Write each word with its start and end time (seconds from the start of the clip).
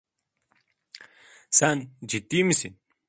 Sen 1.49 1.79
ciddi 2.09 2.43
misin? 2.43 2.73